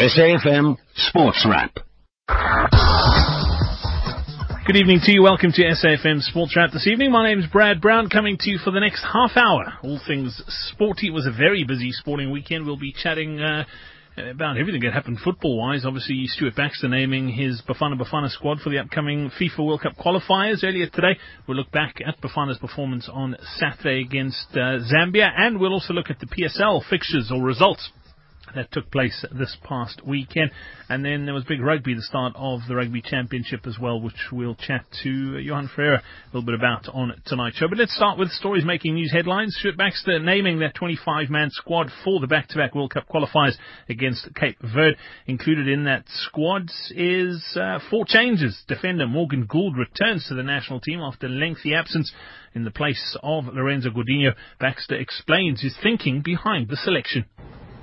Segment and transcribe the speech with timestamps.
[0.00, 1.74] SAFM Sports Wrap.
[4.66, 5.22] Good evening to you.
[5.22, 7.12] Welcome to SAFM Sports Wrap this evening.
[7.12, 9.74] My name is Brad Brown, coming to you for the next half hour.
[9.82, 10.42] All things
[10.72, 11.08] sporty.
[11.08, 12.64] It was a very busy sporting weekend.
[12.64, 13.42] We'll be chatting.
[13.42, 13.64] Uh,
[14.16, 15.84] about everything that happened football wise.
[15.86, 20.64] Obviously, Stuart Baxter naming his Bafana Bafana squad for the upcoming FIFA World Cup qualifiers
[20.64, 21.18] earlier today.
[21.46, 26.10] We'll look back at Bafana's performance on Saturday against uh, Zambia, and we'll also look
[26.10, 27.90] at the PSL fixtures or results
[28.54, 30.50] that took place this past weekend.
[30.88, 34.14] And then there was big rugby, the start of the Rugby Championship as well, which
[34.32, 37.68] we'll chat to Johan Ferreira a little bit about on tonight's show.
[37.68, 39.56] But let's start with stories making news headlines.
[39.58, 43.54] Stuart Baxter naming that 25-man squad for the back-to-back World Cup qualifiers
[43.88, 44.96] against Cape Verde.
[45.26, 48.62] Included in that squad is uh, four changes.
[48.66, 52.12] Defender Morgan Gould returns to the national team after lengthy absence
[52.54, 54.34] in the place of Lorenzo Gordinho.
[54.58, 57.24] Baxter explains his thinking behind the selection.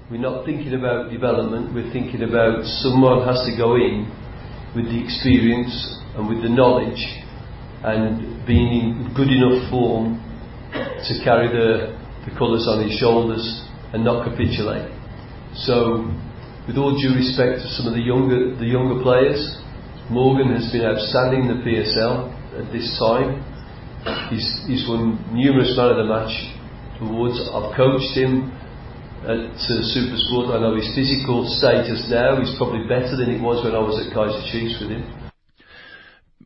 [0.09, 4.07] We're not thinking about development, we're thinking about someone has to go in
[4.71, 5.67] with the experience
[6.15, 7.03] and with the knowledge
[7.83, 10.15] and being in good enough form
[10.71, 13.43] to carry the, the colours on his shoulders
[13.91, 14.87] and not capitulate.
[15.67, 16.07] So,
[16.71, 19.59] with all due respect to some of the younger, the younger players,
[20.07, 23.43] Morgan has been outstanding in the PSL at this time.
[24.31, 26.31] He's, he's won numerous man of the match
[27.03, 27.43] awards.
[27.51, 28.55] I've coached him
[29.23, 30.53] at uh, Supersport.
[30.53, 33.97] I know his physical status now is probably better than it was when I was
[34.01, 35.03] at Kaizer Chiefs with him.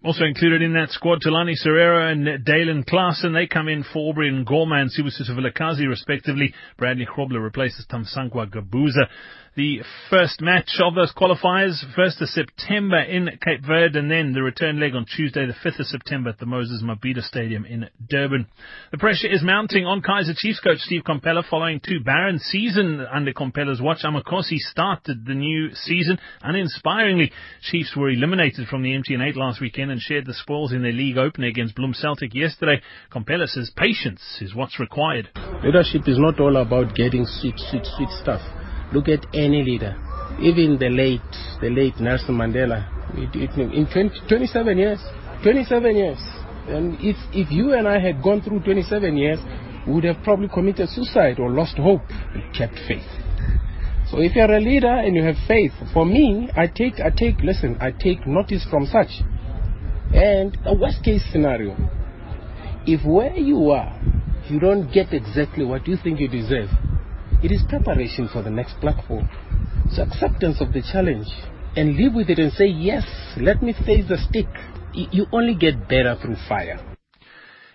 [0.03, 3.33] Also included in that squad, Thulani Serero and Dalen Klaasen.
[3.33, 6.55] They come in for Aubrey Ngoma and Sibusiso Vilakazi, respectively.
[6.77, 9.07] Bradley Grobler replaces Thamsanqa Gabuza
[9.55, 14.41] the first match of those qualifiers, 1st of September in Cape Verde, and then the
[14.41, 18.47] return leg on Tuesday, the 5th of September at the Moses Mabhida Stadium in Durban.
[18.91, 23.33] The pressure is mounting on Kaizer Chiefs coach Steve Komphela following two barren seasons under
[23.33, 24.03] Komphela's watch.
[24.05, 27.31] Amakhosi started the new season uninspiringly.
[27.61, 30.93] Chiefs were eliminated from the MTN 8 last weekend and shared the spoils in their
[30.93, 32.81] league opener against Bloem Celtic yesterday.
[33.11, 35.27] Komphela says patience is what's required.
[35.61, 38.41] Leadership is not all about getting sweet, sweet, sweet stuff.
[38.91, 39.95] Look at any leader,
[40.41, 41.21] even the late,
[41.61, 42.87] the late Nelson Mandela.
[43.13, 44.99] It, it, in 20, 27 years,
[45.43, 46.19] 27 years.
[46.67, 49.39] And if, if you and I had gone through 27 years,
[49.87, 52.03] we would have probably committed suicide or lost hope
[52.35, 53.07] We kept faith.
[54.11, 57.39] So if you're a leader and you have faith, for me, I take, I take,
[57.39, 59.23] listen, I take notice from such.
[60.13, 61.77] And a worst case scenario,
[62.85, 63.97] if where you are,
[64.49, 66.67] you don't get exactly what you think you deserve,
[67.43, 69.27] it is preparation for the next platform.
[69.91, 71.27] So acceptance of the challenge
[71.75, 73.05] and live with it and say, yes,
[73.37, 74.47] let me face the stick.
[74.93, 76.90] You only get better through fire.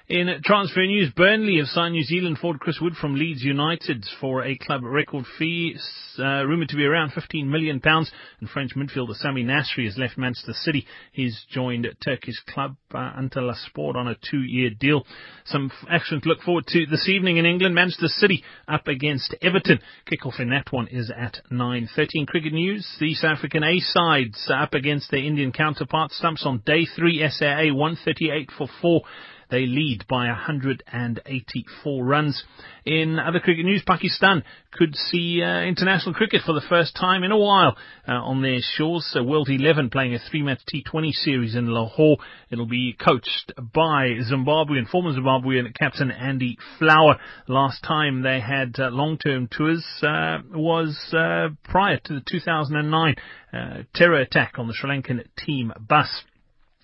[0.09, 4.44] In transfer news, Burnley have signed New Zealand forward Chris Wood from Leeds United for
[4.44, 5.77] a club record fee,
[6.21, 7.81] uh, rumoured to be around £15 million.
[7.84, 10.87] And French midfielder Samir Nasri has left Manchester City.
[11.11, 15.05] He's joined Turkish club uh, Antalyaspor on a two-year deal.
[15.47, 17.75] Some action to look forward to this evening in England.
[17.75, 19.81] Manchester City up against Everton.
[20.09, 22.28] Kickoff in that one is at 9.13.
[22.28, 26.17] Cricket news, the South African A-sides up against their Indian counterparts.
[26.17, 29.03] Stumps on day three, SAA 138 for four.
[29.50, 32.42] They lead by 184 runs.
[32.84, 34.42] In other cricket news, Pakistan
[34.72, 37.76] could see uh, international cricket for the first time in a while
[38.08, 39.08] uh, on their shores.
[39.12, 42.18] So World 11 playing a three-match T20 series in Lahore.
[42.50, 47.16] It'll be coached by Zimbabwean, former Zimbabwean captain Andy Flower.
[47.48, 53.14] Last time they had uh, long-term tours uh, was uh, prior to the 2009
[53.52, 56.22] uh, terror attack on the Sri Lankan team bus.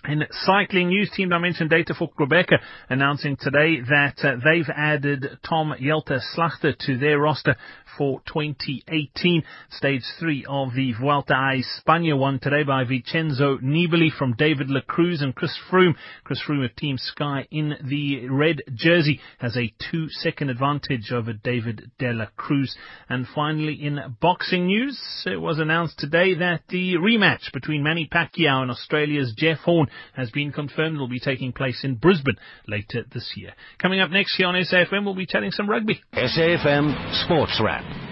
[0.04, 2.58] In cycling news, Team Dimension data for Qhubeka
[2.90, 7.54] announcing today that uh, they've added Tom Jelte Slagter to their roster
[7.96, 9.44] for 2018.
[9.70, 14.80] Stage 3 of the Vuelta a España won today by Vincenzo Nibali from David La
[14.80, 15.94] Cruz and Chris Froome.
[16.24, 21.32] Chris Froome of Team Sky in the red jersey has a two second advantage over
[21.32, 22.76] David De La Cruz.
[23.08, 28.62] And finally in boxing news, it was announced today that the rematch between Manny Pacquiao
[28.62, 30.98] and Australia's Jeff Horn has been confirmed.
[30.98, 32.36] Will be taking place in Brisbane
[32.66, 33.52] later this year.
[33.78, 36.00] Coming up next here on SAFM, we'll be telling some rugby.
[36.14, 38.11] SAFM Sports Wrap.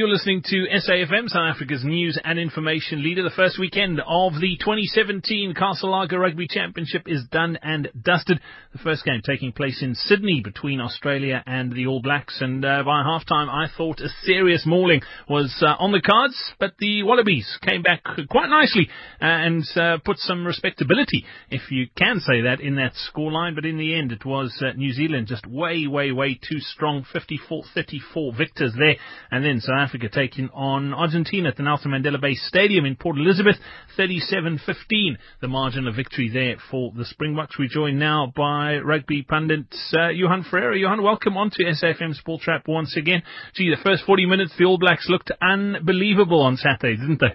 [0.00, 3.22] You're listening to SAFM, South Africa's news and information leader.
[3.22, 8.40] The first weekend of the 2017 Castle Lager Rugby Championship is done and dusted.
[8.72, 12.40] The first game taking place in Sydney between Australia and the All Blacks.
[12.40, 16.72] And uh, by halftime, I thought a serious mauling was uh, on the cards, but
[16.78, 18.88] the Wallabies came back quite nicely
[19.20, 23.54] and uh, put some respectability, if you can say that, in that scoreline.
[23.54, 27.04] But in the end, it was uh, New Zealand just way, way, way too strong.
[27.14, 28.96] 54-34 victors there.
[29.30, 33.18] And then South Africa taking on Argentina at the Nelson Mandela Bay Stadium in Port
[33.18, 33.56] Elizabeth.
[33.98, 37.58] 37-15, the margin of victory there for the Springboks.
[37.58, 40.78] We're joined now by rugby pundit uh, Johan Ferreira.
[40.78, 43.24] Johan, welcome on to SAFM Sports Wrap once again.
[43.54, 47.34] Gee, the first 40 minutes, the All Blacks looked unbelievable on Saturday, didn't they?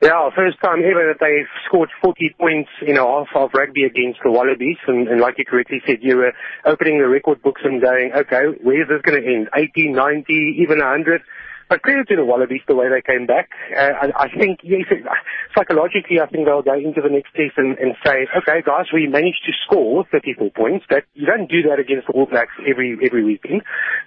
[0.00, 4.20] Yeah, first time ever that they've scored 40 points in a half of rugby against
[4.24, 4.80] the Wallabies.
[4.88, 6.32] And, and like you correctly said, you were
[6.64, 9.50] opening the record books and going, okay, where is this going to end?
[9.52, 11.20] 80, 90, even 100?
[11.68, 13.50] But credit to the Wallabies the way they came back.
[13.76, 14.88] Uh, I, I think, yes,
[15.54, 19.06] psychologically, I think they'll go into the next test and, and say, okay, guys, we
[19.06, 20.86] managed to score 34 points.
[20.88, 23.60] That you don't do that against the All Blacks every every weekend.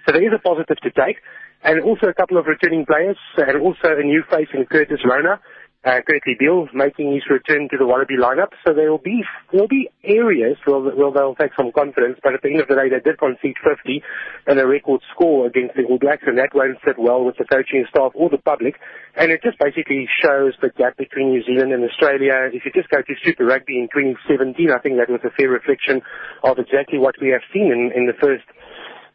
[0.04, 1.22] So there is a positive to take,
[1.62, 5.40] and also a couple of returning players, and also a new face in Curtis Rona
[5.84, 8.56] uh, Kurtley Beale making his return to the Wallaby lineup.
[8.66, 9.22] So there will be
[9.52, 12.18] there will be areas where, where they'll take some confidence.
[12.22, 14.02] But at the end of the day, they did concede 50
[14.46, 17.44] and a record score against the All Blacks, and that won't sit well with the
[17.44, 18.80] coaching staff or the public.
[19.14, 22.48] And it just basically shows the gap between New Zealand and Australia.
[22.52, 25.52] If you just go to Super Rugby in 2017, I think that was a fair
[25.52, 26.00] reflection
[26.42, 28.44] of exactly what we have seen in, in the first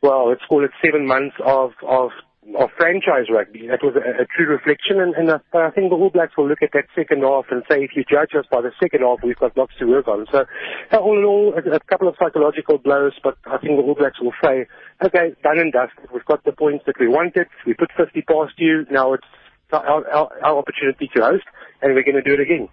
[0.01, 2.12] well, let's call it seven months of, of
[2.57, 3.68] of franchise rugby.
[3.68, 6.47] That was a, a true reflection, and, and uh, I think the All Blacks will
[6.47, 9.19] look at that second half and say, if you judge us by the second half,
[9.24, 10.25] we've got lots to work on.
[10.31, 10.45] So,
[10.91, 13.95] uh, all in all, a, a couple of psychological blows, but I think the All
[13.95, 14.65] Blacks will say,
[15.03, 16.09] okay, done and dusted.
[16.13, 17.47] We've got the points that we wanted.
[17.68, 18.86] We put 50 past you.
[18.89, 19.27] Now it's
[19.71, 21.45] our, our, our opportunity to host,
[21.81, 22.69] and we're going to do it again.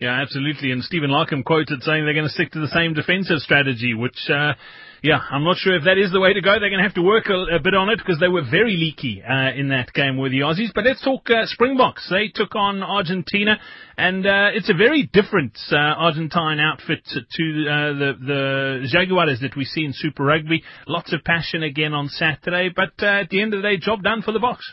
[0.00, 0.72] Yeah, absolutely.
[0.72, 4.18] And Stephen Larkham quoted saying they're going to stick to the same defensive strategy, which,
[4.30, 4.54] uh,
[5.02, 6.52] yeah, I'm not sure if that is the way to go.
[6.52, 8.78] They're going to have to work a, a bit on it because they were very
[8.78, 10.70] leaky uh, in that game with the Aussies.
[10.74, 12.08] But let's talk uh, Springboks.
[12.08, 13.58] They took on Argentina,
[13.98, 17.16] and uh, it's a very different uh, Argentine outfit to,
[17.68, 20.62] uh, the the Jaguars that we see in Super Rugby.
[20.86, 24.22] Lots of passion again on Saturday, but at the end of the day, job done
[24.22, 24.64] for the Boks.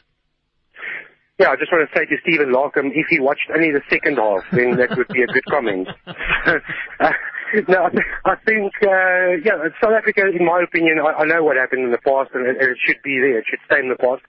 [1.40, 4.18] Yeah, I just want to say to Stephen Larkham, if he watched only the second
[4.18, 5.88] half, then that would be a good comment.
[6.08, 6.60] uh,
[7.68, 11.56] no, I, I think, uh, yeah, South Africa, in my opinion, I, I know what
[11.56, 13.40] happened in the past, and it, it should be there.
[13.40, 14.22] It should stay in the past.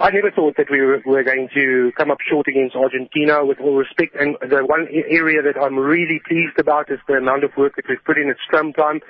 [0.00, 3.74] I never thought that we were, going to come up short against Argentina, with all
[3.74, 4.14] respect.
[4.14, 7.84] And the one area that I'm really pleased about is the amount of work that
[7.88, 9.00] we've put in at scrum time.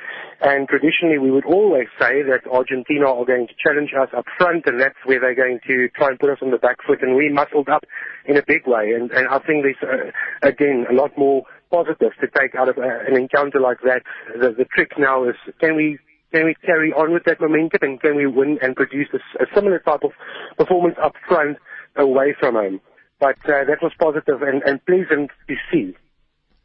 [0.41, 4.65] And traditionally, we would always say that Argentina are going to challenge us up front,
[4.65, 7.03] and that's where they're going to try and put us on the back foot.
[7.03, 7.85] And we muscled up
[8.25, 8.97] in a big way.
[8.97, 10.09] And, and I think there's, uh,
[10.41, 14.01] again, a lot more positives to take out of uh, an encounter like that.
[14.33, 15.99] The, the trick now is can we
[16.33, 19.47] can we carry on with that momentum and can we win and produce a, a
[19.55, 20.11] similar type of
[20.57, 21.57] performance up front
[21.97, 22.81] away from home?
[23.21, 25.95] But uh, that was positive and, and pleasant to see.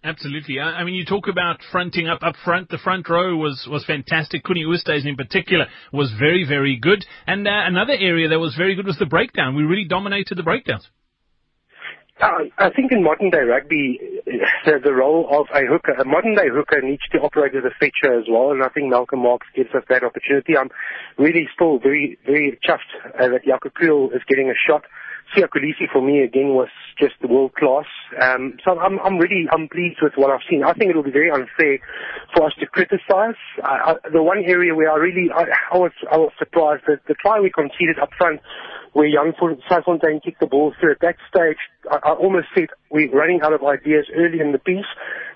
[0.06, 0.60] Absolutely.
[0.60, 2.69] I mean, you talk about fronting up up front.
[2.69, 4.44] The front row was, was fantastic.
[4.44, 7.06] Coenie Oosthuizen in particular was very, very good.
[7.25, 9.56] And uh, another area that was very good was the breakdown.
[9.56, 10.86] We really dominated the breakdowns.
[12.21, 12.27] Uh,
[12.57, 14.00] I think in modern day rugby,
[14.65, 17.74] the, the role of a hooker, a modern day hooker needs to operate as a
[17.80, 20.57] fetcher as well, and I think Malcolm Marx gives us that opportunity.
[20.57, 20.69] I'm
[21.18, 24.83] really still very, very chuffed uh, that Jaco Kriel is getting a shot.
[25.35, 26.69] Siya Kolisi for me again was
[27.00, 27.85] just world class.
[28.21, 30.63] Um, so I'm, I'm really, I'm pleased with what I've seen.
[30.63, 31.80] I think it will be very unfair
[32.35, 33.39] for us to criticise.
[33.63, 37.15] Uh, the one area where I really, I, I was, I was surprised that the
[37.15, 38.41] try we conceded up front
[38.94, 39.33] where young
[39.69, 40.91] Saint Fontaine kicked the ball through.
[40.91, 41.57] At that stage,
[41.89, 44.86] I, I almost said we're running out of ideas early in the piece,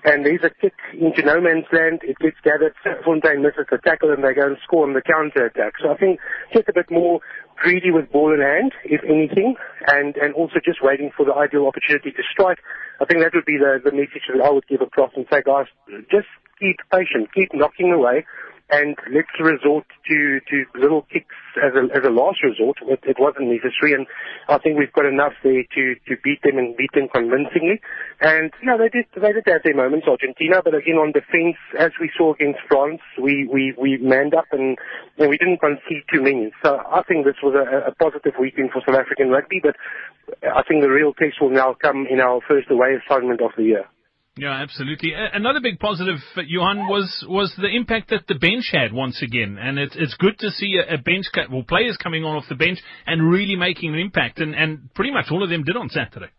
[0.04, 2.00] and there's a kick into no man's land.
[2.04, 2.74] It gets gathered.
[3.04, 5.74] Fontaine misses the tackle, and they go and score on the counter attack.
[5.82, 6.20] So I think
[6.54, 7.20] just a bit more
[7.60, 9.56] greedy with ball in hand, if anything,
[9.92, 12.58] and, and also just waiting for the ideal opportunity to strike.
[13.00, 15.42] I think that would be the, the message that I would give across and say,
[15.44, 15.66] guys,
[16.10, 18.24] just keep patient, keep knocking away
[18.70, 22.76] and let's resort to, to little kicks as a, as a last resort.
[22.82, 24.06] It, it wasn't necessary, and
[24.48, 27.80] I think we've got enough there to, to beat them and beat them convincingly.
[28.20, 31.56] And you know, they did they did have their moments, Argentina, but again on defence,
[31.78, 34.76] as we saw against France, we we, we manned up and,
[35.16, 36.52] and we didn't concede too many.
[36.62, 39.76] So I think this was a, a positive weekend for South African rugby, but
[40.42, 43.64] I think the real test will now come in our first away assignment of the
[43.64, 43.84] year.
[44.38, 45.12] Yeah, absolutely.
[45.14, 49.58] Another big positive, uh, Johan, was was the impact that the bench had once again,
[49.60, 52.78] and it's it's good to see a, bench, well, players coming on off the bench
[53.06, 56.30] and really making an impact, and and pretty much all of them did on Saturday.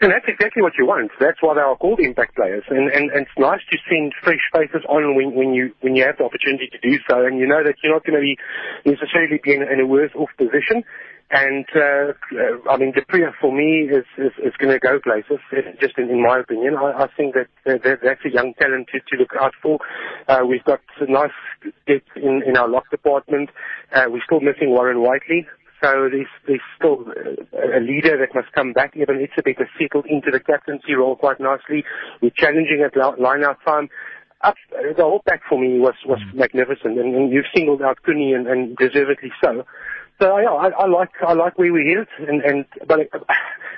[0.00, 1.12] And that's exactly what you want.
[1.20, 2.64] That's why they are called impact players.
[2.70, 6.04] And, and, and it's nice to send fresh faces on when, when you when you
[6.04, 8.34] have the opportunity to do so, and you know that you're not going to be
[8.88, 10.82] necessarily be in, in a worse off position.
[11.32, 12.12] And uh,
[12.68, 15.38] I mean, the Priya for me is is, is going to go places.
[15.80, 18.98] Just in, in my opinion, I, I think that, that that's a young talent to,
[18.98, 19.78] to look out for.
[20.26, 21.30] Uh, we've got a nice
[21.86, 23.50] depth in, in our lock department.
[23.92, 25.46] Uh, we're still missing Warren Whiteley.
[25.82, 27.06] So there's, there's still
[27.54, 28.94] a leader that must come back.
[28.96, 31.84] Eben Etzebeth has settled into the captaincy role quite nicely.
[32.20, 33.88] We're challenging at line out time.
[34.42, 36.34] Up, the whole pack for me was, was mm.
[36.34, 39.64] magnificent, and, and you've singled out Coenie and, and deservedly so.
[40.20, 43.18] So yeah, I, I like I like where we're headed, and and but uh,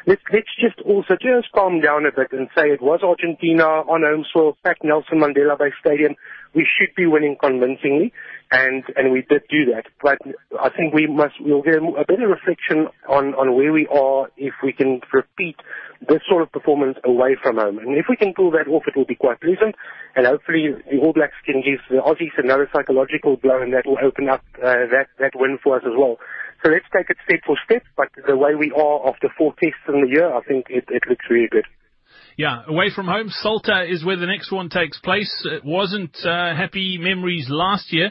[0.06, 4.02] let's let's just also just calm down a bit and say it was Argentina on
[4.02, 6.16] home soil, packed Nelson Mandela Bay Stadium.
[6.52, 8.12] We should be winning convincingly
[8.52, 9.86] and and we did do that.
[10.02, 10.18] But
[10.60, 14.52] I think we must we'll get a, better reflection on on where we are if
[14.62, 15.56] we can repeat
[16.06, 17.78] this sort of performance away from home.
[17.78, 19.74] And if we can pull that off, it will be quite pleasant.
[20.14, 23.98] And hopefully the All Blacks can give the Aussies another psychological blow, and that will
[24.04, 26.18] open up uh, that that win for us as well.
[26.62, 27.82] So let's take it step for step.
[27.96, 31.02] But the way we are after four tests in the year, I think it, it
[31.08, 31.64] looks really good.
[32.36, 35.30] Yeah, away from home, Salta is where the next one takes place.
[35.44, 38.10] It wasn't uh, happy memories last year.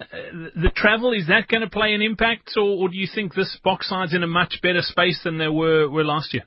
[0.00, 3.58] The travel is that going to play an impact, or, or, do you think this
[3.64, 6.44] Boks side's in a much better space than they were were last year?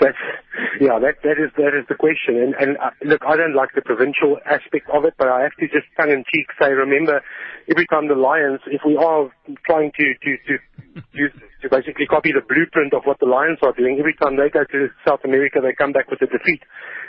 [0.00, 0.18] That's
[0.80, 2.36] yeah, that that is that is the question.
[2.36, 5.54] And and uh, look, I don't like the provincial aspect of it, but I have
[5.60, 7.22] to just tongue in cheek say, remember,
[7.70, 9.30] every time the Lions, if we are
[9.64, 10.54] trying to to to
[11.16, 11.22] to,
[11.62, 14.64] to basically copy the blueprint of what the Lions are doing, every time they go
[14.64, 16.62] to South America, they come back with a defeat.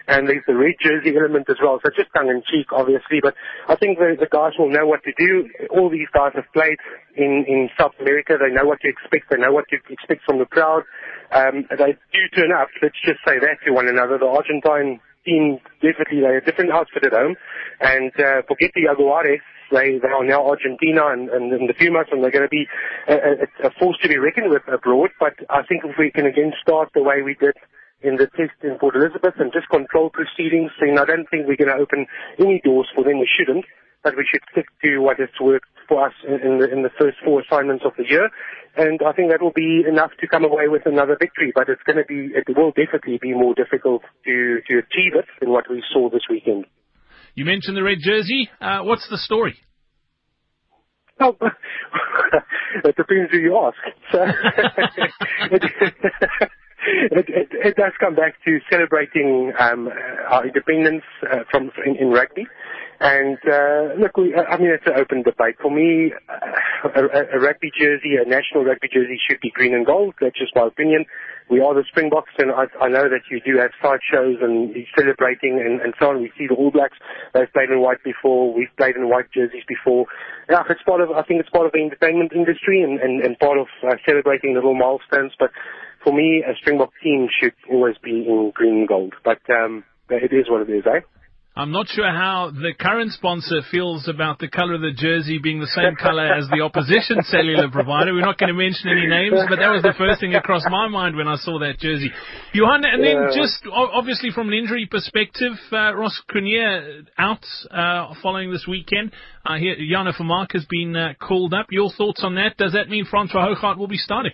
[0.08, 1.80] And there's the red jersey element as well.
[1.84, 3.36] So just tongue in cheek, obviously, but
[3.68, 5.50] I think the, the guys will know what to do.
[5.70, 6.80] All these guys have played
[7.16, 8.40] in in South America.
[8.40, 9.30] They know what to expect.
[9.30, 10.84] They know what to expect from the crowd.
[11.36, 12.70] Um, they do turn up.
[12.82, 14.18] Let's just say that to one another.
[14.18, 17.36] The Argentine team definitely they're a different outfit at home,
[17.84, 19.44] and uh, forget the Jaguares.
[19.70, 22.56] They they are now Argentina and, and in the few months, and they're going to
[22.60, 22.66] be
[23.12, 25.12] a, a, a force to be reckoned with abroad.
[25.20, 27.60] But I think if we can again start the way we did
[28.02, 31.60] in the test in Port Elizabeth and just control proceedings, then I don't think we're
[31.60, 32.08] going to open
[32.40, 33.20] any doors for them.
[33.20, 33.66] We shouldn't,
[34.04, 37.18] but we should stick to what has worked for us in the, in the first
[37.24, 38.30] four assignments of the year.
[38.76, 41.82] And I think that will be enough to come away with another victory, but it's
[41.84, 45.70] going to be, it will definitely be more difficult to, to achieve it than what
[45.70, 46.66] we saw this weekend.
[47.34, 48.50] You mentioned the red jersey.
[48.62, 49.58] Uh, what's the story?
[51.20, 51.36] Oh,
[52.84, 53.78] it depends who you ask.
[54.12, 54.20] So,
[57.12, 59.90] it, it, it, does come back to celebrating um,
[60.30, 62.48] our independence uh, from in, in rugby.
[63.00, 65.58] And uh, look, we, I mean, it's an open debate.
[65.62, 69.86] For me, uh, a, a rugby jersey, a national rugby jersey, should be green and
[69.86, 70.16] gold.
[70.20, 71.06] That's just my opinion.
[71.50, 74.76] We are the Springboks, and I, I know that you do have side shows and
[74.98, 76.22] celebrating and, and so on.
[76.22, 76.98] We see the All Blacks;
[77.34, 78.54] they've played in white before.
[78.54, 80.08] We've played in white jerseys before.
[80.50, 81.12] Yeah, it's part of.
[81.12, 84.56] I think it's part of the entertainment industry and, and, and part of uh, celebrating
[84.56, 85.34] little milestones.
[85.40, 85.52] But
[86.08, 89.14] for me, a Springbok team should always be in green and gold.
[89.26, 91.02] But um, it is what it is, eh?
[91.54, 95.60] I'm not sure how the current sponsor feels about the colour of the jersey being
[95.60, 98.14] the same colour as the opposition cellular provider.
[98.14, 100.88] We're not going to mention any names, but that was the first thing across my
[100.88, 102.12] mind when I saw that jersey.
[102.54, 108.54] Johan, and then just obviously from an injury perspective, uh, Ross Cronje out uh, following
[108.54, 109.12] this weekend.
[109.44, 111.66] Uh, here, Jano Vermaak has been uh, called up.
[111.72, 112.56] Your thoughts on that?
[112.56, 114.34] Does that mean Francois Hougaard will be starting?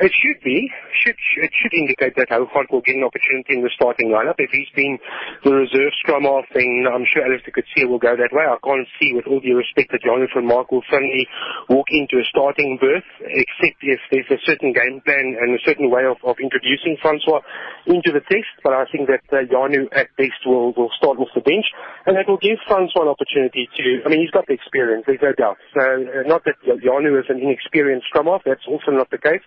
[0.00, 0.72] It should be.
[1.04, 4.40] Should it should indicate that Hougaard will get an opportunity in the starting lineup.
[4.40, 4.96] If he's been
[5.44, 8.48] the reserve scrumhalf, then I'm sure Allister Coetzee will go that way.
[8.48, 11.28] I can't see, with all due respect, that Jonathan Mark will suddenly
[11.68, 15.92] walk into a starting berth, except if there's a certain game plan and a certain
[15.92, 17.44] way of, of introducing Francois
[17.84, 18.48] into the test.
[18.64, 21.68] But I think that uh, Jano at best will, will start off the bench,
[22.08, 23.84] and that will give Francois an opportunity to.
[24.04, 25.04] I mean, he's got the experience.
[25.04, 25.60] There's no doubt.
[25.76, 28.48] So uh, not that Jano is an inexperienced scrumhalf.
[28.48, 29.44] That's also not the case.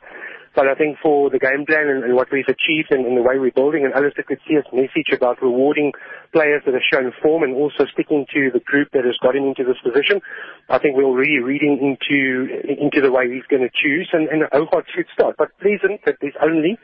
[0.56, 3.22] But I think for the game plan and, and what we've achieved and, and, the
[3.22, 5.94] way we're building, and Allister Coetzee's message about rewarding
[6.32, 9.46] players that have shown form and also sticking to the group that has got him
[9.46, 10.22] into this position,
[10.70, 14.44] I think we're already reading into into the way he's going to choose, and, and
[14.52, 15.36] Hougaard should start.
[15.38, 16.78] But pleasant that there's only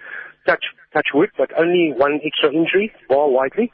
[0.45, 3.71] touch touch wood, but only one extra injury, bar Whiteley.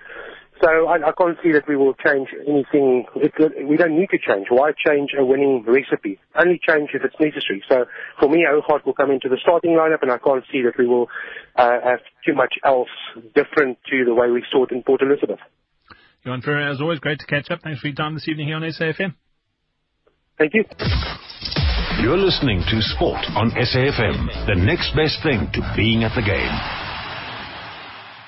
[0.62, 3.06] So I, I can't see that we will change anything.
[3.16, 3.34] It,
[3.68, 4.48] we don't need to change.
[4.50, 6.20] Why change a winning recipe?
[6.34, 7.64] Only change if it's necessary.
[7.68, 7.86] So
[8.20, 10.88] for me, Hougaard will come into the starting lineup, and I can't see that we
[10.88, 11.08] will
[11.56, 12.90] uh, have too much else
[13.36, 15.40] different to the way we saw it in Port Elizabeth.
[16.24, 17.62] Johan Ferreira, as always, great to catch up.
[17.62, 19.14] Thanks for your time this evening here on SAFM.
[20.38, 20.64] Thank you.
[22.02, 26.75] You're listening to Sport on SAFM, the next best thing to being at the game.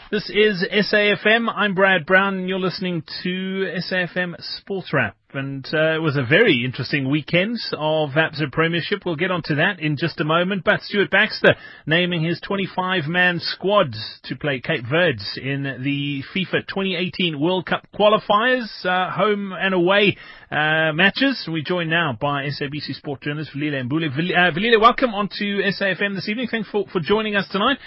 [0.10, 1.52] This is SAFM.
[1.54, 5.18] I'm Brad Brown, and you're listening to SAFM Sports Wrap.
[5.34, 9.02] and uh, it was a very interesting weekend of Absa Premiership.
[9.06, 10.64] We'll get onto that in just a moment.
[10.64, 17.38] But Stuart Baxter naming his 25-man squad to play Cape Verde in the FIFA 2018
[17.38, 20.16] World Cup qualifiers, uh, home and away
[20.50, 21.44] uh, matches.
[21.50, 24.08] We're joined now by SABC Sport journalist Velile Mbule.
[24.16, 26.48] Velile, welcome onto SAFM this evening.
[26.50, 27.80] Thanks for, for joining us tonight.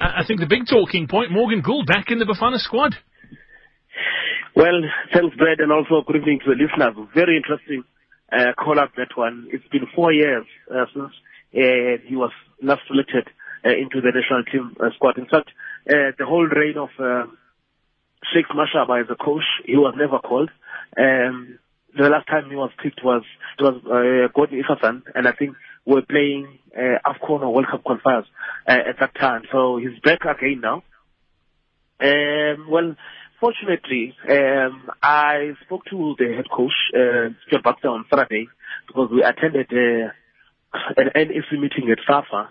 [0.00, 2.94] I think the big talking point, Morgan Gould back in the Bafana squad.
[4.56, 4.82] Well,
[5.12, 7.08] thanks, Brad, and also good evening to the listeners.
[7.14, 7.84] Very interesting
[8.32, 9.48] uh, call up that one.
[9.52, 11.12] It's been four years uh, since
[11.54, 12.30] uh, he was
[12.62, 13.28] last selected
[13.64, 15.18] uh, into the national team uh, squad.
[15.18, 15.50] In fact,
[15.88, 17.26] uh, the whole reign of uh,
[18.32, 20.50] Shakes Mashaba as a coach, he was never called.
[20.98, 21.58] Um,
[21.96, 23.22] the last time he was picked was
[23.58, 27.84] it was uh, Gordon Igesund, and I think we're playing uh, AFCON or World Cup
[27.84, 28.24] qualifiers
[28.66, 29.42] uh, at that time.
[29.52, 30.82] So he's back again now.
[32.00, 32.94] Um, well,
[33.44, 38.48] Fortunately, um, I spoke to the head coach, uh, Baxter, on Saturday
[38.86, 40.08] because we attended uh,
[40.96, 42.48] an NEC meeting at SAFA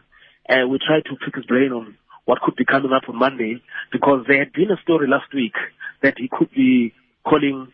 [0.47, 3.59] and we tried to pick his brain on what could be coming up on Monday
[3.91, 5.55] because there had been a story last week
[6.03, 6.93] that he could be
[7.25, 7.69] calling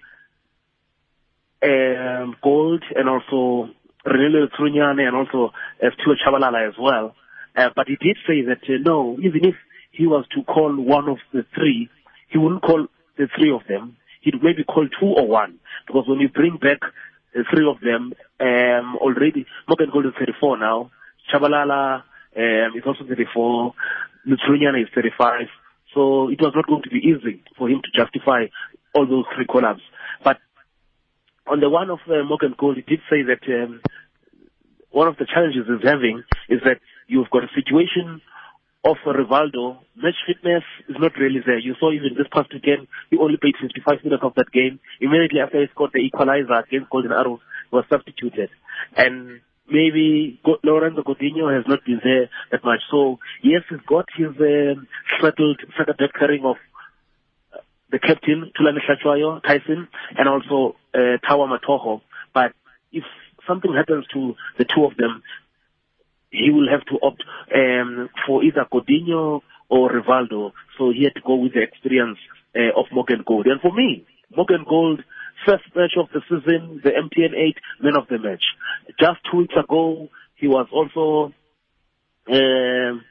[1.62, 3.70] um, Gould and also
[4.06, 5.52] Renelo Trunyane and also
[5.84, 7.16] uh, Stuart Chabalala as well.
[7.56, 9.56] Uh, but he did say that uh, no, even if
[9.92, 11.90] he was to call one of the three,
[12.30, 12.88] he wouldn't call
[13.18, 15.60] the three of them, he'd maybe call two or one.
[15.88, 16.80] Because when you bring back
[17.34, 20.92] the three of them, um, already, Morgan Gould is 34 now,
[21.32, 22.04] Chabalala
[22.36, 23.74] um, is also 34,
[24.28, 25.48] Letsholonyane is 35.
[25.94, 28.46] So it was not going to be easy for him to justify
[28.94, 29.82] all those three call-ups.
[30.24, 30.38] But
[31.50, 33.82] on the one of uh, Morgan Gould, he did say that um,
[34.92, 38.22] one of the challenges he's having is that you've got a situation
[38.86, 41.60] of Rivaldo, match fitness is not really there.
[41.60, 44.80] You saw even this past weekend, he only played 55 minutes of that game.
[45.02, 47.40] Immediately after he scored the equalizer against Golden Arrows,
[47.72, 48.50] was substituted.
[48.96, 52.80] And maybe Lorenzo Gordinho has not been there that much.
[52.90, 54.88] So, yes, he's got his um,
[55.22, 55.60] settled
[56.00, 56.56] deck carrying of
[57.92, 62.02] the captain, Thulani Hlatshwayo, Tyson, and also uh, Tower Mathoho.
[62.34, 62.54] But
[62.92, 63.04] if
[63.48, 65.24] something happens to the two of them,
[66.32, 67.24] he will have to opt
[67.56, 70.52] um, for either Gordinho or Rivaldo.
[70.78, 72.20] So he had to go with the experience
[72.56, 73.48] uh, of Morgan Gould.
[73.48, 75.04] And for me, Morgan Gould,
[75.46, 78.44] first match of the season, the MTN 8, man of the match.
[79.00, 81.34] Just two weeks ago, he was also,
[82.32, 83.02] um,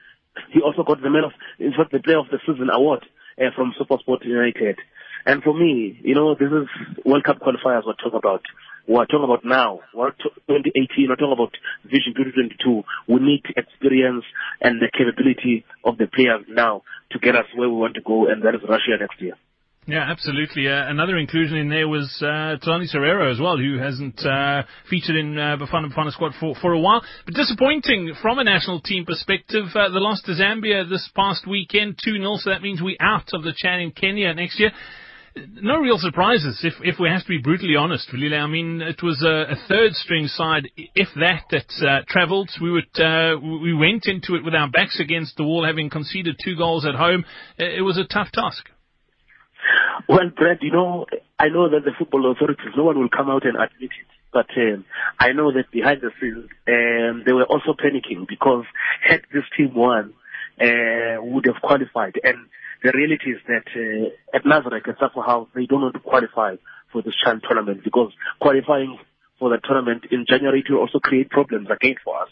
[0.52, 3.04] he also got the man of, in fact, the player of the season award
[3.40, 4.78] uh, from SuperSport United.
[5.26, 8.42] And for me, you know, this is World Cup qualifiers we're talking about.
[8.86, 9.80] We're talking about now.
[9.94, 11.08] We're 2018.
[11.08, 11.52] We're talking about
[11.84, 12.82] Vision 2022.
[13.06, 14.24] We need experience
[14.62, 18.28] and the capability of the players now to get us where we want to go,
[18.28, 19.34] and that is Russia next year.
[19.88, 20.68] Yeah, absolutely.
[20.68, 25.16] Uh, another inclusion in there was uh, Tani Serero as well, who hasn't uh, featured
[25.16, 27.02] in uh, Bafana Bafana squad for, for a while.
[27.24, 29.64] But disappointing from a national team perspective.
[29.74, 33.42] Uh, the loss to Zambia this past weekend, 2-0, so that means we're out of
[33.42, 34.72] the Chan in Kenya next year
[35.52, 38.34] no real surprises, if if we have to be brutally honest, really.
[38.34, 42.50] I mean, it was a, a third string side, if that, that uh, travelled.
[42.60, 46.40] We would uh, we went into it with our backs against the wall, having conceded
[46.42, 47.24] two goals at home.
[47.56, 48.68] It, was a tough task.
[50.08, 51.04] Well, Brad, you know,
[51.38, 54.08] I know that the football authorities, no one will come out and admit it.
[54.32, 54.86] But um,
[55.20, 58.64] I know that behind the scenes, um, they were also panicking because
[59.06, 60.14] had this team won,
[60.60, 62.14] uh, would have qualified.
[62.24, 62.38] And
[62.82, 66.56] the reality is that uh, at Nasrec and SAFA House, they don't want to qualify
[66.90, 68.98] for this Chan tournament because qualifying
[69.38, 72.30] for the tournament in January will also create problems again for us.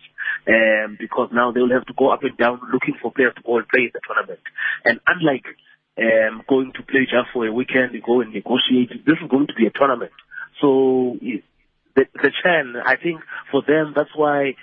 [0.49, 3.43] Um, because now they will have to go up and down looking for players to
[3.43, 4.41] go and play in the tournament.
[4.85, 5.45] And unlike
[5.99, 9.55] um, going to play just for a weekend, go and negotiate, this is going to
[9.55, 10.13] be a tournament.
[10.61, 14.55] So the, the I think for them, that's why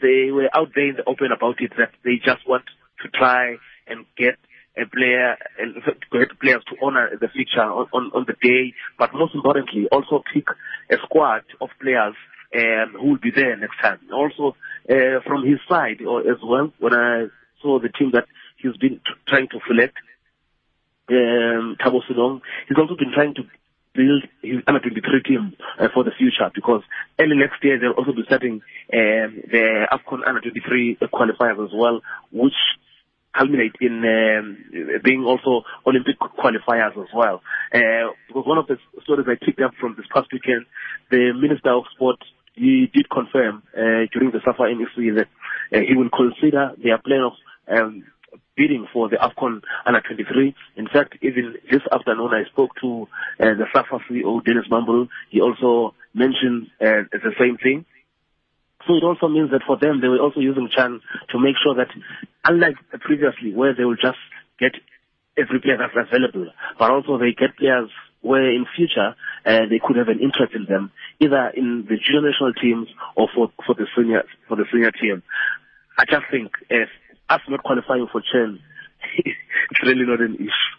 [0.00, 2.64] they were out there in the open about it, that they just want
[3.02, 4.38] to try and get
[4.76, 5.74] a player and
[6.12, 10.22] get players to honor the fixture on, on, on the day, but most importantly, also
[10.32, 10.46] pick
[10.90, 12.14] a squad of players
[12.56, 13.98] um, who will be there next time.
[14.12, 14.56] Also,
[14.90, 17.26] uh, from his side as well, when I
[17.62, 18.26] saw the team that
[18.58, 19.96] he's been t- trying to select,
[21.10, 23.42] um, Thabo Senong, he's also been trying to
[23.94, 26.82] build his under 23 team uh, for the future because
[27.18, 28.54] early next year they'll also be starting
[28.92, 32.00] um, the AFCON under 23 qualifiers as well,
[32.32, 32.54] which
[33.36, 37.42] culminate in um, being also Olympic qualifiers as well.
[37.74, 40.66] Uh, because one of the stories I picked up from this past weekend,
[41.10, 42.18] the Minister of Sport
[42.54, 45.28] he did confirm uh, during the SAFA NEC that
[45.76, 47.32] uh, he will consider their plan of
[47.66, 48.04] um,
[48.56, 50.54] bidding for the AFCON under 23.
[50.76, 53.08] In fact, even this afternoon I spoke to
[53.40, 55.08] uh, the SAFA CEO, Dennis Mumble.
[55.30, 57.84] He also mentioned uh, the same thing.
[58.86, 61.74] So it also means that for them, they were also using Chan to make sure
[61.74, 61.88] that,
[62.44, 64.18] unlike previously, where they will just
[64.60, 64.72] get
[65.36, 67.90] every player that's available, but also they get players
[68.20, 69.14] where in future
[69.44, 70.90] uh, they could have an interest in them,
[71.20, 75.22] either in the junior national teams or for, for the senior for the senior team.
[75.98, 76.88] I just think if
[77.28, 78.60] us not qualifying for Chen,
[79.24, 80.74] it's really not an issue.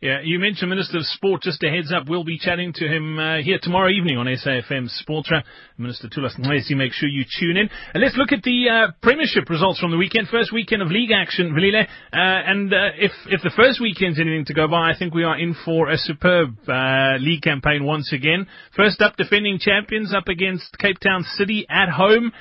[0.00, 1.42] Yeah, you mentioned Minister of Sport.
[1.42, 4.88] Just a heads up, we'll be chatting to him uh, here tomorrow evening on SAFM
[4.88, 5.42] Sportra.
[5.76, 7.68] Minister Thulas Nxesi, make sure you tune in.
[7.92, 10.28] And let's look at the uh, Premiership results from the weekend.
[10.28, 11.84] First weekend of league action, Velile.
[11.84, 15.24] Uh, and uh, if if the first weekend's anything to go by, I think we
[15.24, 18.46] are in for a superb uh, league campaign once again.
[18.74, 22.32] First up, defending champions up against Cape Town City at home,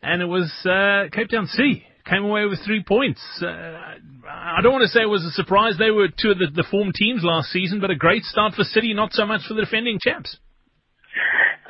[0.00, 3.20] and it was uh, Cape Town City came away with three points.
[3.42, 5.74] Uh, I don't want to say it was a surprise.
[5.78, 8.64] They were two of the, the form teams last season, but a great start for
[8.64, 10.36] City, not so much for the defending champs.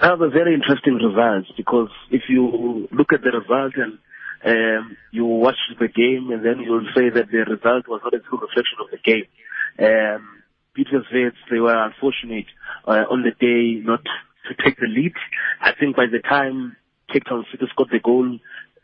[0.00, 3.98] That was a very interesting result because if you look at the result and
[4.44, 8.20] um, you watch the game and then you'll say that the result was not a
[8.20, 9.28] true reflection of the game.
[9.78, 10.40] Um,
[10.76, 12.46] Pietersburg, they were unfortunate
[12.86, 14.02] uh, on the day not
[14.48, 15.12] to take the lead.
[15.60, 16.76] I think by the time
[17.12, 18.38] Cape Town City scored the goal,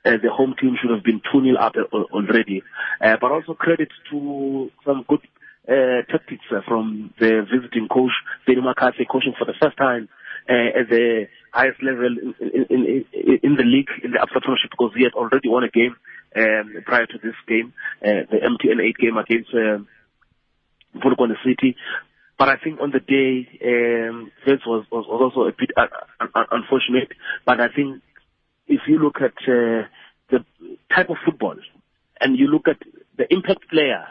[0.06, 1.74] uh, the home team should have been 2-0 up
[2.12, 2.62] already.
[3.00, 5.20] Uh, but also credit to some good
[5.68, 8.12] uh, tactics uh, from the visiting coach,
[8.46, 10.08] Benny McCarthy, coaching for the first time
[10.48, 14.70] uh, at the highest level in, in, in, in the league, in the Absa Premiership,
[14.70, 15.96] because he had already won a game
[16.36, 19.82] um, prior to this game, uh, the MTN 8 game against uh,
[21.00, 21.76] Polokwane City.
[22.38, 25.86] But I think on the day, um, this was, was, was also a bit uh,
[26.52, 27.10] unfortunate.
[27.46, 28.02] But I think
[28.68, 29.88] if you look at uh,
[30.30, 30.44] the
[30.94, 31.56] type of football
[32.20, 32.78] and you look at
[33.16, 34.06] the impact player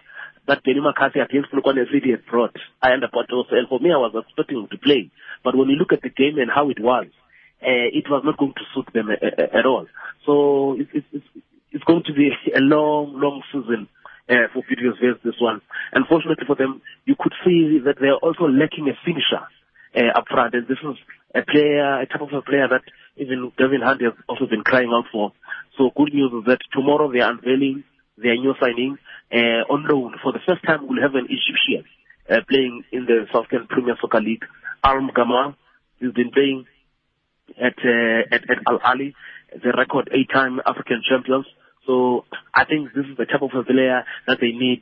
[0.48, 3.98] that Benny McCarthy against Polokwane City has brought, I understand also, and for me I
[3.98, 5.10] was expecting to play.
[5.44, 7.08] But when you look at the game and how it was,
[7.62, 9.88] uh, it was not going to suit them a, uh, a, uh, at all.
[10.26, 11.26] So it's, it's,
[11.72, 13.88] it's going to be a long, long season
[14.30, 15.62] uh, for Pietersburg, this one.
[15.94, 19.46] Unfortunately for them, you could see that they're also lacking a finisher
[19.96, 20.54] uh, up front.
[20.54, 20.98] And this is
[21.36, 22.84] a player, a type of a player that
[23.18, 25.34] even Gavin Hunt has also been crying out for.
[25.78, 27.84] So good news is that tomorrow they are unveiling
[28.18, 28.98] their new signing
[29.32, 30.16] uh, on loan.
[30.24, 31.84] For the first time, we'll have an Egyptian
[32.30, 34.44] uh, playing in the South Southern Premier Soccer League.
[34.84, 35.56] Amr Gamal,
[36.00, 36.66] he's been playing
[37.60, 39.14] at, uh, at, at Al Ahly,
[39.52, 41.46] the record eight-time African champions.
[41.86, 44.82] So I think this is the type of a player that they need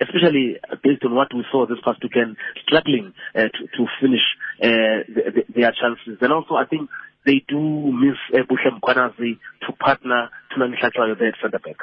[0.00, 4.24] especially based on what we saw this past weekend, struggling uh, to, to finish
[4.62, 6.18] uh, the, the, their chances.
[6.20, 6.88] And also, I think
[7.26, 11.76] they do miss uh, Bushem Kwanazi to partner Thulani Hlatshwayo there at centre back.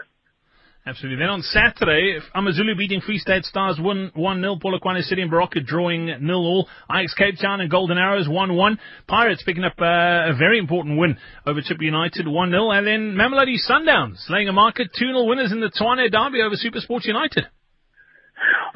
[0.87, 1.19] Absolutely.
[1.19, 6.05] Then on Saturday, Amazulu beating Free State Stars 1 1 Polokwane City and Baroka drawing
[6.05, 6.69] nil all.
[6.89, 8.79] Ajax Cape Town and Golden Arrows 1 1.
[9.05, 12.71] Pirates picking up uh, a very important win over Chippa United 1 0.
[12.71, 16.55] And then Mamelodi Sundowns laying a market 2 0 winners in the Tshwane Derby over
[16.55, 17.47] Super Sports United.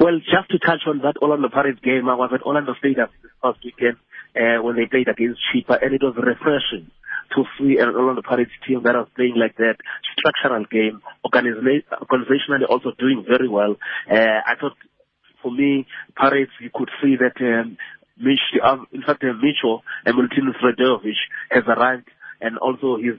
[0.00, 3.32] Well, just to touch on that Orlando Pirates game, I was at Orlando Stadium this
[3.42, 3.96] past weekend
[4.36, 6.90] uh, when they played against Chippa, and it was refreshing
[7.36, 9.76] to see an Orlando Pirates team that was playing like that
[10.18, 13.76] structural game, organizationally also doing very well.
[14.10, 14.76] Uh, I thought,
[15.42, 17.76] for me, Pirates, you could see that um,
[18.18, 21.16] Mitch, uh, in fact, uh, Micho and Milutinos Sredojevic
[21.50, 22.08] has arrived,
[22.40, 23.18] and also his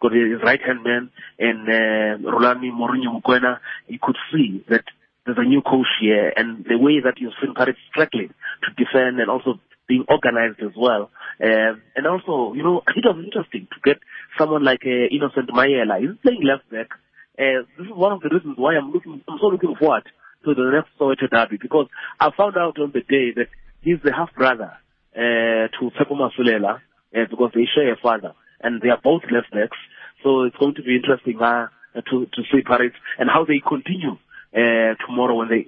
[0.00, 3.58] got his right hand man and uh, Rhulani Mourinho Mokoena.
[3.86, 4.84] You could see that
[5.26, 9.18] there's a new coach here, and the way that you've seen Paris struggling to defend
[9.20, 9.58] and also
[9.88, 11.10] being organized as well.
[11.42, 13.98] Um, and also, you know, it was interesting to get
[14.38, 16.00] someone like uh, Innocent Maela.
[16.00, 16.90] He's playing left back.
[17.38, 20.04] Uh, this is one of the reasons why I'm looking, I'm so looking forward
[20.44, 23.48] to the next Soweto derby because I found out on the day that
[23.82, 24.72] he's the half brother
[25.14, 29.50] uh, to Tsepo Masilela uh, because they share a father and they are both left
[29.52, 29.76] backs.
[30.22, 31.66] So it's going to be interesting uh,
[32.10, 34.16] to to see Paris and how they continue
[34.54, 35.66] uh, tomorrow when they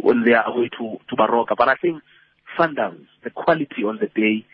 [0.00, 1.56] when they are away to to Baroka.
[1.56, 2.02] But I think
[2.58, 4.46] Sundowns, the quality on the day,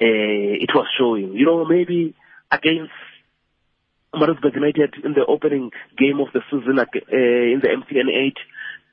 [0.00, 1.34] uh, it was showing.
[1.34, 2.14] You know, maybe
[2.50, 2.92] against
[4.14, 8.36] Maritzburg United in the opening game of the season uh, in the MTN 8.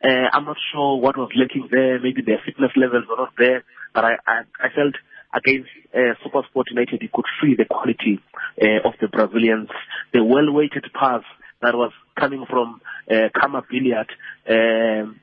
[0.03, 1.99] Uh, I'm not sure what was lacking there.
[1.99, 3.63] Maybe their fitness levels were not there.
[3.95, 4.93] But I, I, I felt
[5.33, 8.19] against uh, SuperSport United, you could see the quality
[8.61, 9.69] uh, of the Brazilians.
[10.13, 11.23] The well-weighted pass
[11.61, 14.09] that was coming from uh, Khama Billiat
[14.49, 15.19] um,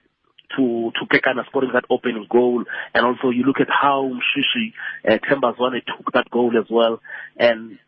[0.56, 4.72] to to Kekana scoring that opening goal, and also you look at how Mshishi
[5.08, 7.00] uh, Themba Zwane took that goal as well,
[7.36, 7.78] and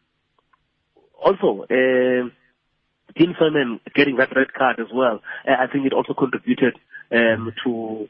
[1.22, 2.28] also uh,
[3.16, 3.34] Dean
[3.94, 6.78] getting that red card as well, uh, I think it also contributed
[7.12, 8.08] um, to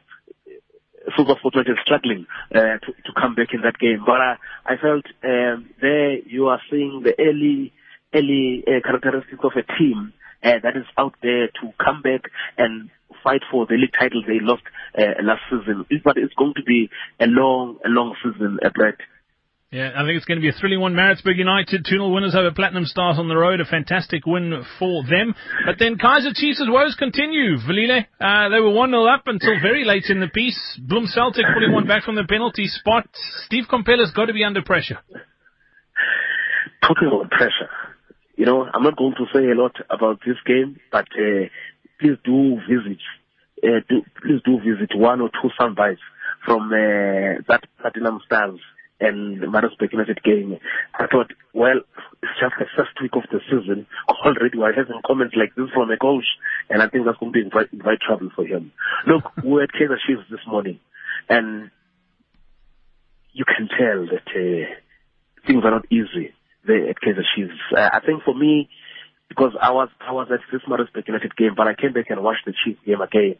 [1.16, 4.02] Super Sport struggling uh, to, to come back in that game.
[4.04, 7.72] But I, I felt um, there you are seeing the early
[8.14, 10.12] early uh, characteristics of a team
[10.46, 12.90] uh, that is out there to come back and
[13.24, 14.62] fight for the league title they lost
[14.96, 15.84] uh, last season.
[16.04, 16.88] But it's going to be
[17.20, 18.98] a long, a long season, uh, Brett.
[19.72, 20.94] Yeah, I think it's going to be a thrilling one.
[20.94, 23.60] Maritzburg United, 2 0 winners over Platinum Stars on the road.
[23.60, 25.34] A fantastic win for them.
[25.66, 27.58] But then Kaizer Chiefs' woes continue.
[27.58, 30.80] Velile, uh, they were 1 0 up until very late in the piece.
[30.86, 33.08] Bloem Celtic pulling one back from the penalty spot.
[33.44, 34.98] Steve Komphela's got to be under pressure.
[36.86, 37.68] Talking about pressure,
[38.36, 41.48] you know, I'm not going to say a lot about this game, but uh,
[41.98, 43.00] please do visit,
[43.64, 46.04] uh, do, please do visit one or two soundbites
[46.44, 48.60] from uh, that Platinum Stars
[49.00, 50.58] and Maritzburg United game.
[50.94, 51.80] I thought, well,
[52.22, 53.86] it's just the first week of the season.
[54.08, 56.24] Already we're having comments like this from a coach,
[56.68, 58.72] and I think that's going to be invite, invite trouble for him.
[59.06, 60.78] Look, we're at Kaizer Chiefs this morning,
[61.28, 61.70] and
[63.32, 66.32] you can tell that uh, things are not easy
[66.66, 67.58] there at Kaizer Chiefs.
[67.76, 68.68] Uh, I think for me,
[69.28, 72.22] because I was I was at this Maritzburg United game, but I came back and
[72.22, 73.36] watched the Chiefs game again.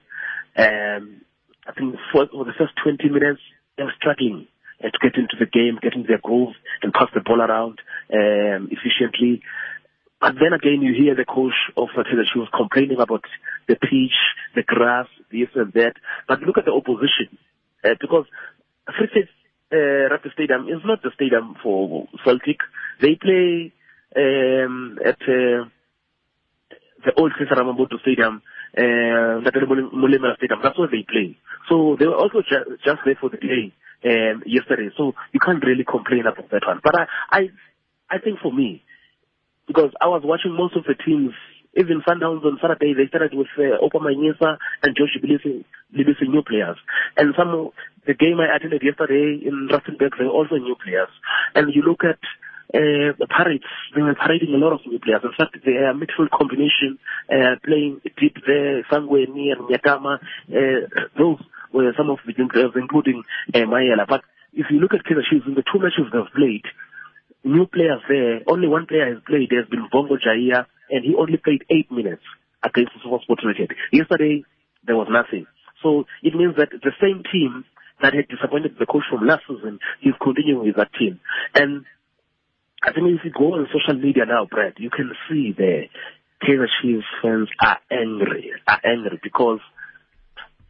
[0.56, 1.20] Um,
[1.66, 3.40] I think for, for the first 20 minutes,
[3.76, 4.46] they were struggling
[4.80, 7.80] and to get into the game, get into their groove, and pass the ball around
[8.12, 9.42] um, efficiently.
[10.20, 13.24] But then again, you hear the coach of Taylor she was complaining about
[13.68, 14.16] the pitch,
[14.54, 15.94] the grass, this and that.
[16.28, 17.36] But look at the opposition,
[17.84, 18.26] uh, because
[18.96, 19.28] Free
[19.72, 22.60] uh, Stadium is not the stadium for Celtic.
[23.00, 23.72] They play
[24.16, 25.68] um, at uh,
[27.04, 28.42] the old Cesar Ramamboto Stadium,
[28.76, 30.60] uh, Molemela Stadium.
[30.62, 31.36] That's where they play.
[31.68, 33.72] So they were also ju- just there for the day
[34.04, 34.90] um, yesterday.
[34.96, 36.80] So you can't really complain about that one.
[36.82, 37.40] But I, I,
[38.10, 38.82] I think for me,
[39.66, 41.32] because I was watching most of the teams,
[41.76, 46.76] even Sundowns on Saturday, they started with uh, Oupa Manyisa and Josh Libisi new players.
[47.16, 47.70] And some
[48.06, 51.08] the game I attended yesterday in Rustenburg, they were also new players.
[51.54, 52.18] And you look at
[52.74, 53.60] uh, the
[53.94, 55.22] they were parading a lot of new players.
[55.22, 56.98] In fact, they are their midfield combination,
[57.30, 60.18] uh, playing deep there, somewhere near Nyakama,
[60.50, 61.38] uh, those
[61.72, 63.22] were some of the new players, including
[63.54, 64.06] uh, Maela.
[64.08, 66.64] But if you look at Kaizer Chiefs, in the two matches they've played,
[67.44, 71.36] new players there, only one player has played, There's been Bongo Jaya, and he only
[71.36, 72.22] played eight minutes
[72.62, 73.76] against the Super Sport United.
[73.92, 74.44] Yesterday,
[74.84, 75.46] there was nothing.
[75.82, 77.64] So it means that the same team
[78.02, 81.20] that had disappointed the coach from last season, he's continuing with that team.
[81.54, 81.84] And
[82.82, 85.84] I think if you go on social media now, Brad, you can see the
[86.42, 89.60] Kaizer Chiefs fans are angry, are angry because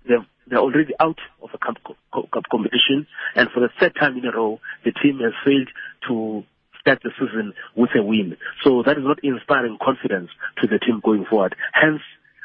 [0.08, 1.76] they've they're already out of a cup,
[2.12, 5.68] cup competition, and for the third time in a row, the team has failed
[6.08, 6.44] to
[6.80, 8.36] start the season with a win.
[8.62, 10.30] So that is not inspiring confidence
[10.62, 11.56] to the team going forward.
[11.72, 12.00] Hence,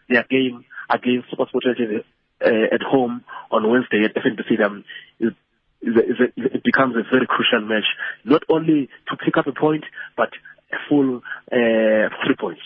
[0.10, 1.64] their game against Super Sport
[2.44, 4.84] uh, at home on Wednesday at FNB Stadium
[5.20, 5.34] is,
[5.82, 7.86] is a, is a, it becomes a very crucial match,
[8.26, 9.84] not only to pick up a point,
[10.16, 10.30] but
[10.72, 11.18] a full
[11.52, 12.62] uh, three points.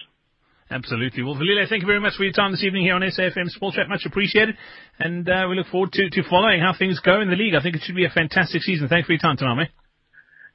[0.70, 1.22] Absolutely.
[1.22, 3.76] Well, Velile, thank you very much for your time this evening here on SAFM Sports
[3.78, 3.88] Chat.
[3.88, 4.58] Much appreciated.
[5.00, 7.54] And uh, we look forward to, to following how things go in the league.
[7.54, 8.88] I think it should be a fantastic season.
[8.88, 9.70] Thanks for your time tonight, mate.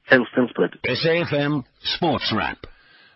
[0.09, 0.71] Thanks, thanks, Brett.
[0.83, 2.57] SAFM Sports Wrap.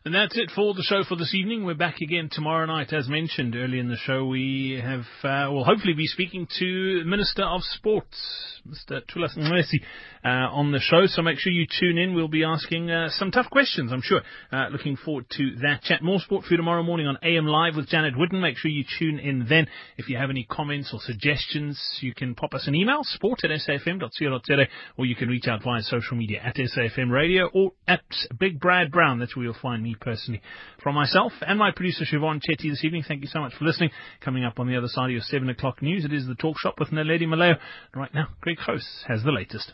[0.06, 1.66] And that's it for the show for this evening.
[1.66, 2.94] We're back again tomorrow night.
[2.94, 7.42] As mentioned early in the show, we have, uh, will hopefully be speaking to Minister
[7.42, 9.02] of Sports, Mr.
[9.10, 9.82] Thulas Nxesi,
[10.24, 11.08] uh, on the show.
[11.08, 12.14] So make sure you tune in.
[12.14, 14.22] We'll be asking uh, some tough questions, I'm sure.
[14.52, 16.04] Uh, looking forward to that chat.
[16.04, 18.40] More sport for you tomorrow morning on AM Live with Janet Witten.
[18.42, 19.66] Make sure you tune in then.
[19.98, 23.50] If you have any comments or suggestions, you can pop us an email, sport at
[23.50, 28.04] safm.co.za, or you can reach out via social media at SAFM Radio or at
[28.40, 29.18] Big Brad Brown.
[29.18, 30.42] That's where you'll find me personally.
[30.82, 33.92] From myself and my producer Siobhan Chetty this evening, thank you so much for listening.
[34.22, 36.58] Coming up on the other side of your 7 o'clock news, it is the talk
[36.60, 37.58] shop with Naledi Maleo.
[37.94, 39.74] Right now, Greg Host has the latest.